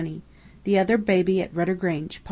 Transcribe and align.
THE 0.63 0.79
OTHER 0.79 0.97
BABY 0.97 1.43
AT 1.43 1.53
RUDDER 1.55 1.75
GRANGE. 1.75 2.19